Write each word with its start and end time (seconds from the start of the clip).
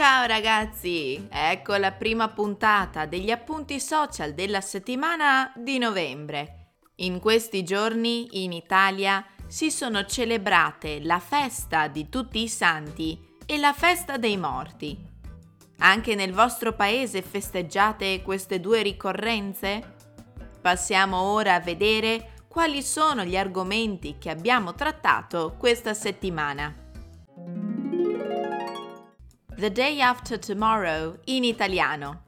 Ciao 0.00 0.24
ragazzi, 0.24 1.28
ecco 1.30 1.76
la 1.76 1.92
prima 1.92 2.28
puntata 2.28 3.04
degli 3.04 3.30
appunti 3.30 3.78
social 3.78 4.32
della 4.32 4.62
settimana 4.62 5.52
di 5.54 5.76
novembre. 5.76 6.76
In 7.00 7.20
questi 7.20 7.62
giorni 7.64 8.42
in 8.42 8.52
Italia 8.52 9.22
si 9.46 9.70
sono 9.70 10.06
celebrate 10.06 11.02
la 11.02 11.18
festa 11.18 11.86
di 11.88 12.08
tutti 12.08 12.40
i 12.40 12.48
santi 12.48 13.36
e 13.44 13.58
la 13.58 13.74
festa 13.74 14.16
dei 14.16 14.38
morti. 14.38 14.96
Anche 15.80 16.14
nel 16.14 16.32
vostro 16.32 16.72
paese 16.72 17.20
festeggiate 17.20 18.22
queste 18.22 18.58
due 18.58 18.80
ricorrenze? 18.80 19.96
Passiamo 20.62 21.20
ora 21.20 21.56
a 21.56 21.60
vedere 21.60 22.36
quali 22.48 22.80
sono 22.82 23.22
gli 23.22 23.36
argomenti 23.36 24.16
che 24.18 24.30
abbiamo 24.30 24.74
trattato 24.74 25.56
questa 25.58 25.92
settimana. 25.92 26.88
The 29.60 29.70
Day 29.70 30.00
After 30.00 30.38
Tomorrow 30.38 31.18
in 31.24 31.44
italiano. 31.44 32.22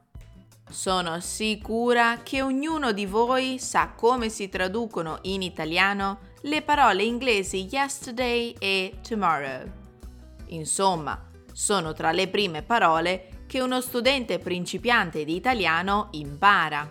Sono 0.69 1.19
sicura 1.19 2.19
che 2.21 2.43
ognuno 2.43 2.91
di 2.91 3.07
voi 3.07 3.57
sa 3.57 3.93
come 3.95 4.29
si 4.29 4.49
traducono 4.49 5.17
in 5.23 5.41
italiano 5.41 6.19
le 6.41 6.61
parole 6.61 7.01
inglesi 7.01 7.67
yesterday 7.71 8.53
e 8.59 8.99
tomorrow. 9.01 9.63
Insomma, 10.49 11.27
sono 11.51 11.93
tra 11.93 12.11
le 12.11 12.27
prime 12.27 12.61
parole 12.61 13.45
che 13.47 13.61
uno 13.61 13.81
studente 13.81 14.37
principiante 14.37 15.25
di 15.25 15.35
italiano 15.35 16.09
impara. 16.11 16.87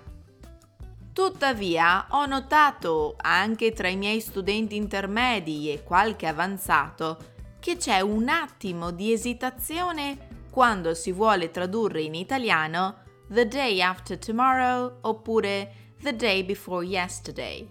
Tuttavia 1.12 2.08
ho 2.10 2.26
notato 2.26 3.14
anche 3.16 3.70
tra 3.70 3.86
i 3.86 3.96
miei 3.96 4.18
studenti 4.18 4.74
intermedi 4.74 5.70
e 5.70 5.84
qualche 5.84 6.26
avanzato 6.26 7.30
che 7.60 7.76
c'è 7.76 8.00
un 8.00 8.28
attimo 8.28 8.90
di 8.90 9.12
esitazione 9.12 10.30
quando 10.52 10.92
si 10.92 11.12
vuole 11.12 11.50
tradurre 11.50 12.02
in 12.02 12.14
italiano 12.14 13.04
the 13.30 13.48
day 13.48 13.80
after 13.80 14.18
tomorrow 14.18 14.98
oppure 15.00 15.72
the 16.02 16.14
day 16.14 16.44
before 16.44 16.84
yesterday. 16.84 17.66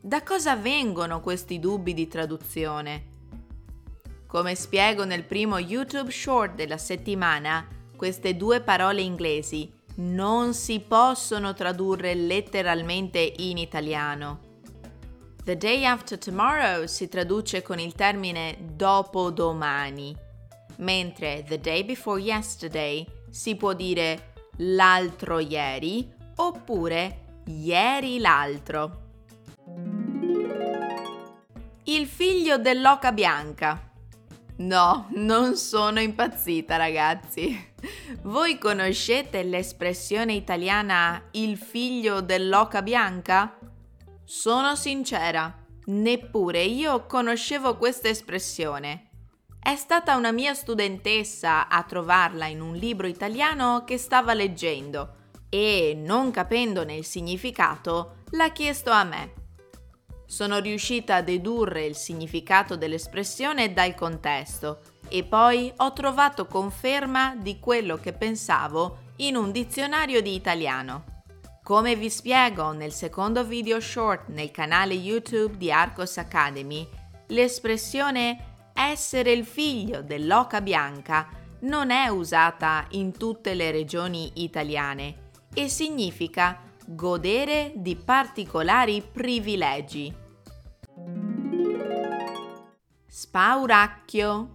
Da 0.00 0.22
cosa 0.22 0.54
vengono 0.54 1.20
questi 1.20 1.58
dubbi 1.58 1.92
di 1.92 2.06
traduzione? 2.06 3.08
Come 4.28 4.54
spiego 4.54 5.04
nel 5.04 5.24
primo 5.24 5.58
YouTube 5.58 6.12
short 6.12 6.54
della 6.54 6.78
settimana, 6.78 7.66
queste 7.96 8.36
due 8.36 8.60
parole 8.60 9.02
inglesi 9.02 9.68
non 9.96 10.54
si 10.54 10.78
possono 10.78 11.52
tradurre 11.52 12.14
letteralmente 12.14 13.18
in 13.38 13.58
italiano. 13.58 14.38
The 15.42 15.56
day 15.56 15.84
after 15.84 16.16
tomorrow 16.16 16.86
si 16.86 17.08
traduce 17.08 17.60
con 17.62 17.80
il 17.80 17.94
termine 17.94 18.56
dopodomani, 18.60 20.30
mentre 20.82 21.44
the 21.46 21.58
day 21.58 21.84
before 21.84 22.20
yesterday 22.20 23.06
si 23.30 23.56
può 23.56 23.72
dire 23.72 24.32
l'altro 24.58 25.38
ieri 25.38 26.12
oppure 26.36 27.40
ieri 27.46 28.18
l'altro. 28.18 29.00
Il 31.84 32.06
figlio 32.06 32.58
dell'oca 32.58 33.12
bianca. 33.12 33.90
No, 34.58 35.08
non 35.14 35.56
sono 35.56 36.00
impazzita 36.00 36.76
ragazzi. 36.76 37.70
Voi 38.22 38.58
conoscete 38.58 39.42
l'espressione 39.42 40.34
italiana 40.34 41.20
il 41.32 41.56
figlio 41.56 42.20
dell'oca 42.20 42.82
bianca? 42.82 43.58
Sono 44.24 44.76
sincera, 44.76 45.52
neppure 45.86 46.62
io 46.62 47.06
conoscevo 47.06 47.76
questa 47.76 48.08
espressione. 48.08 49.11
È 49.64 49.76
stata 49.76 50.16
una 50.16 50.32
mia 50.32 50.54
studentessa 50.54 51.68
a 51.68 51.84
trovarla 51.84 52.46
in 52.46 52.60
un 52.60 52.74
libro 52.74 53.06
italiano 53.06 53.84
che 53.86 53.96
stava 53.96 54.34
leggendo 54.34 55.14
e, 55.48 55.94
non 55.96 56.32
capendone 56.32 56.96
il 56.96 57.04
significato, 57.04 58.24
l'ha 58.30 58.50
chiesto 58.50 58.90
a 58.90 59.04
me. 59.04 59.32
Sono 60.26 60.58
riuscita 60.58 61.14
a 61.14 61.22
dedurre 61.22 61.84
il 61.84 61.94
significato 61.94 62.76
dell'espressione 62.76 63.72
dal 63.72 63.94
contesto 63.94 64.80
e 65.08 65.22
poi 65.22 65.72
ho 65.76 65.92
trovato 65.92 66.46
conferma 66.46 67.36
di 67.36 67.60
quello 67.60 67.98
che 67.98 68.12
pensavo 68.12 69.12
in 69.18 69.36
un 69.36 69.52
dizionario 69.52 70.20
di 70.20 70.34
italiano. 70.34 71.22
Come 71.62 71.94
vi 71.94 72.10
spiego 72.10 72.72
nel 72.72 72.92
secondo 72.92 73.44
video 73.44 73.78
short 73.78 74.26
nel 74.26 74.50
canale 74.50 74.94
YouTube 74.94 75.56
di 75.56 75.70
Arcos 75.70 76.18
Academy, 76.18 76.84
l'espressione 77.28 78.51
essere 78.74 79.32
il 79.32 79.44
figlio 79.44 80.02
dell'oca 80.02 80.60
bianca 80.60 81.28
non 81.60 81.90
è 81.90 82.08
usata 82.08 82.86
in 82.90 83.16
tutte 83.16 83.54
le 83.54 83.70
regioni 83.70 84.30
italiane 84.36 85.30
e 85.54 85.68
significa 85.68 86.60
godere 86.86 87.72
di 87.76 87.96
particolari 87.96 89.02
privilegi. 89.02 90.12
Spauracchio. 93.06 94.50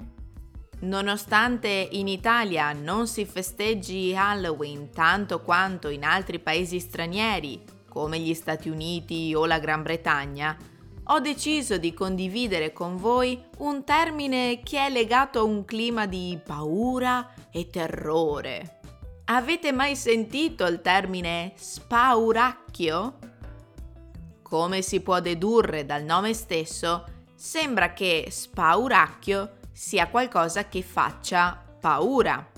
Nonostante 0.80 1.88
in 1.92 2.08
Italia 2.08 2.72
non 2.72 3.08
si 3.08 3.26
festeggi 3.26 4.16
Halloween 4.16 4.92
tanto 4.92 5.42
quanto 5.42 5.90
in 5.90 6.04
altri 6.04 6.40
paesi 6.40 6.80
stranieri, 6.80 7.64
come 7.90 8.20
gli 8.20 8.34
Stati 8.36 8.70
Uniti 8.70 9.34
o 9.34 9.46
la 9.48 9.58
Gran 9.58 9.82
Bretagna, 9.82 10.56
ho 11.10 11.20
deciso 11.20 11.78
di 11.78 11.94
condividere 11.94 12.74
con 12.74 12.98
voi 12.98 13.42
un 13.60 13.84
termine 13.84 14.62
che 14.64 14.86
è 14.86 14.90
legato 14.90 15.40
a 15.40 15.44
un 15.44 15.64
clima 15.64 16.06
di 16.06 16.40
paura 16.44 17.34
e 17.52 17.70
terrore. 17.70 18.80
Avete 19.26 19.72
mai 19.72 19.96
sentito 19.96 20.66
il 20.66 20.82
termine 20.82 21.54
spauracchio? 21.56 23.20
Come 24.42 24.82
si 24.82 25.02
può 25.02 25.20
dedurre 25.20 25.86
dal 25.86 26.04
nome 26.04 26.34
stesso, 26.34 27.06
sembra 27.36 27.94
che 27.94 28.28
spauracchio 28.30 29.58
sia 29.72 30.10
qualcosa 30.10 30.68
che 30.68 30.82
faccia 30.82 31.62
paura. 31.80 32.52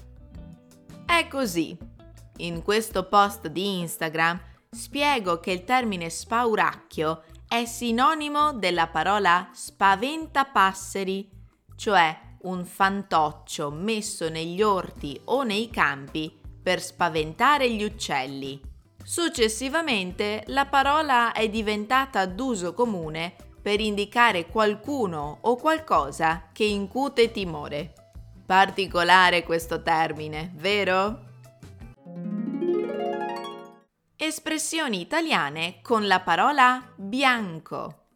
È 1.05 1.27
così. 1.27 1.77
In 2.37 2.63
questo 2.63 3.07
post 3.07 3.47
di 3.47 3.79
Instagram 3.79 4.39
spiego 4.69 5.39
che 5.39 5.51
il 5.51 5.63
termine 5.63 6.09
spauracchio 6.09 7.23
è 7.49 7.65
sinonimo 7.65 8.53
della 8.53 8.85
parola 8.85 9.49
spaventapasseri, 9.51 11.27
cioè 11.75 12.15
un 12.41 12.63
fantoccio 12.63 13.71
messo 13.71 14.29
negli 14.29 14.61
orti 14.61 15.19
o 15.25 15.41
nei 15.41 15.71
campi 15.71 16.31
per 16.61 16.79
spaventare 16.79 17.71
gli 17.71 17.81
uccelli. 17.83 18.61
Successivamente 19.03 20.43
la 20.49 20.67
parola 20.67 21.31
è 21.31 21.49
diventata 21.49 22.27
d'uso 22.27 22.75
comune 22.75 23.33
per 23.59 23.79
indicare 23.81 24.45
qualcuno 24.45 25.39
o 25.41 25.55
qualcosa 25.55 26.49
che 26.53 26.65
incute 26.65 27.31
timore. 27.31 27.93
Particolare 28.45 29.41
questo 29.41 29.81
termine, 29.81 30.51
vero? 30.53 31.28
Espressioni 34.21 34.99
italiane 34.99 35.79
con 35.81 36.05
la 36.05 36.19
parola 36.19 36.85
bianco. 36.97 38.07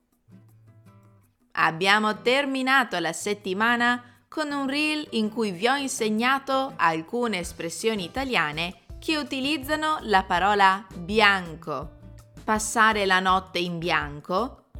Abbiamo 1.53 2.21
terminato 2.21 2.99
la 2.99 3.13
settimana 3.13 4.25
con 4.27 4.51
un 4.51 4.67
reel 4.67 5.07
in 5.11 5.29
cui 5.29 5.51
vi 5.51 5.65
ho 5.65 5.77
insegnato 5.77 6.73
alcune 6.75 7.39
espressioni 7.39 8.03
italiane 8.03 8.81
che 8.99 9.15
utilizzano 9.15 9.99
la 10.01 10.25
parola 10.25 10.85
bianco. 10.93 11.99
Passare 12.43 13.05
la 13.05 13.21
notte 13.21 13.59
in 13.59 13.79
bianco, 13.79 14.71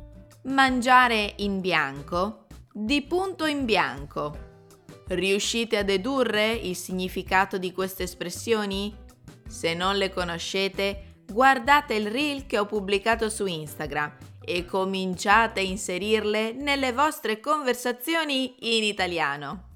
mangiare 0.48 1.36
in 1.38 1.62
bianco, 1.62 2.48
di 2.70 3.02
punto 3.02 3.46
in 3.46 3.64
bianco. 3.64 4.66
Riuscite 5.08 5.78
a 5.78 5.84
dedurre 5.84 6.52
il 6.52 6.76
significato 6.76 7.58
di 7.58 7.72
queste 7.72 8.04
espressioni? 8.04 8.94
Se 9.48 9.74
non 9.74 9.96
le 9.96 10.10
conoscete, 10.10 11.12
guardate 11.34 11.96
il 11.96 12.10
reel 12.10 12.46
che 12.46 12.60
ho 12.60 12.66
pubblicato 12.66 13.30
su 13.30 13.46
Instagram 13.48 14.16
e 14.46 14.66
cominciate 14.66 15.62
a 15.62 15.64
inserirle 15.64 16.54
nelle 16.54 16.94
vostre 16.94 17.40
conversazioni 17.40 18.78
in 18.78 18.84
italiano. 18.84 19.72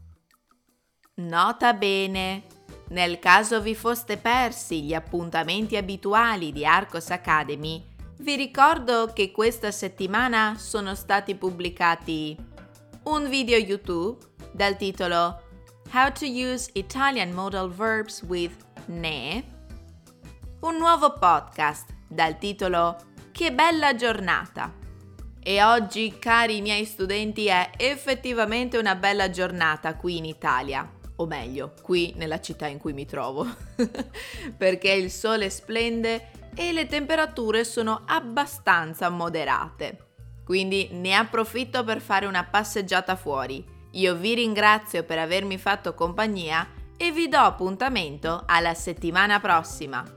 Nota 1.16 1.74
bene, 1.74 2.44
nel 2.90 3.18
caso 3.18 3.60
vi 3.60 3.74
foste 3.74 4.18
persi 4.18 4.84
gli 4.84 4.94
appuntamenti 4.94 5.76
abituali 5.76 6.52
di 6.52 6.64
Arcos 6.64 7.10
Academy, 7.10 7.84
vi 8.20 8.36
ricordo 8.36 9.12
che 9.14 9.32
questa 9.32 9.72
settimana 9.72 10.56
sono 10.58 10.96
stati 10.96 11.36
pubblicati 11.36 12.36
un 13.04 13.30
video 13.30 13.58
YouTube 13.58 14.24
dal 14.52 14.76
titolo 14.76 15.42
How 15.94 16.12
to 16.12 16.26
use 16.26 16.70
Italian 16.74 17.32
modal 17.32 17.70
verbs 17.70 18.22
with 18.24 18.54
ne, 18.88 19.44
un 20.60 20.78
nuovo 20.78 21.14
podcast 21.14 21.94
dal 22.08 22.40
titolo 22.40 22.96
Che 23.32 23.54
bella 23.54 23.94
giornata! 23.94 24.74
E 25.40 25.64
oggi, 25.64 26.18
cari 26.18 26.62
miei 26.62 26.84
studenti, 26.86 27.46
è 27.46 27.70
effettivamente 27.78 28.78
una 28.78 28.96
bella 28.96 29.30
giornata 29.30 29.96
qui 29.96 30.18
in 30.18 30.26
Italia 30.26 30.92
o 31.18 31.26
meglio, 31.26 31.74
qui 31.82 32.14
nella 32.18 32.40
città 32.40 32.68
in 32.68 32.80
cui 32.80 32.94
mi 32.94 33.06
trovo, 33.06 33.46
perché 34.58 34.92
il 34.92 35.12
sole 35.12 35.50
splende 35.50 36.32
e 36.56 36.72
le 36.72 36.88
temperature 36.88 37.64
sono 37.64 38.04
abbastanza 38.06 39.10
moderate. 39.10 40.06
Quindi 40.44 40.90
ne 40.92 41.14
approfitto 41.14 41.84
per 41.84 42.02
fare 42.02 42.26
una 42.26 42.44
passeggiata 42.44 43.16
fuori. 43.16 43.64
Io 43.92 44.16
vi 44.16 44.34
ringrazio 44.34 45.04
per 45.04 45.20
avermi 45.20 45.58
fatto 45.58 45.94
compagnia 45.94 46.68
e 46.98 47.12
vi 47.12 47.28
do 47.28 47.38
appuntamento 47.38 48.44
alla 48.46 48.74
settimana 48.74 49.40
prossima. 49.40 50.17